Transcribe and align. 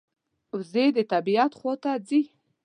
وزې 0.57 0.85
د 0.97 0.99
طبعیت 1.11 1.51
خوا 1.59 1.73
ته 1.83 1.91
ځي 2.07 2.21